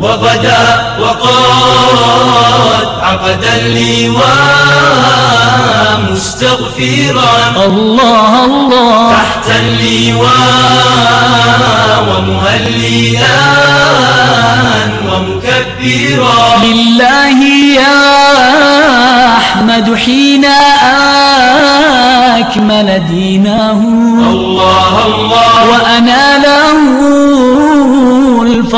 [0.00, 4.24] وغدا وقد عقد اللواء
[6.10, 7.64] مستغفرا.
[7.66, 9.12] الله الله.
[9.12, 10.24] تحت اللواء
[12.08, 13.42] ومهليا
[15.08, 16.64] ومكبرا.
[16.64, 17.38] لله
[17.74, 18.00] يا
[19.36, 20.44] أحمد حين
[22.38, 23.78] أكمل دينه.
[24.30, 25.54] الله الله.
[25.70, 26.23] وأنا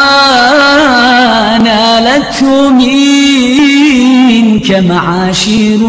[1.64, 5.80] نالته منك معاشر.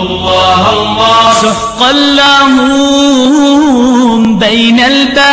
[0.00, 1.32] الله الله.
[1.42, 2.78] سحقا لهم
[4.38, 5.26] بين البرية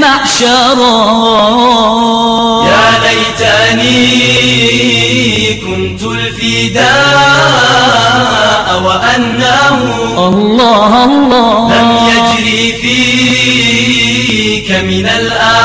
[0.00, 1.04] معشرا
[2.66, 4.04] يا ليتني
[5.54, 6.84] كنت الفداء
[8.84, 9.78] وأنه
[11.04, 11.68] الله.
[11.74, 15.64] لم يجري فيك من الأعادي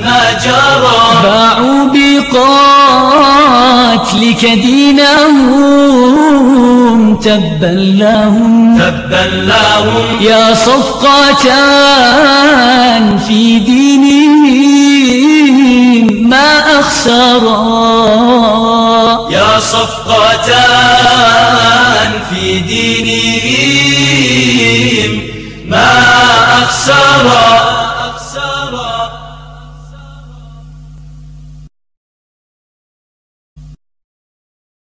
[0.00, 1.00] ما جرى.
[1.22, 3.22] باعوا بقاتلك
[4.44, 5.88] دينهم
[7.16, 11.44] تبا لهم تبا لهم يا صفقة
[13.28, 14.08] في دينهم
[16.28, 17.68] ما أخسرا.
[19.30, 20.48] يا صفقة
[22.40, 24.02] في دينهم
[25.68, 26.02] ما
[26.62, 27.77] أخسرا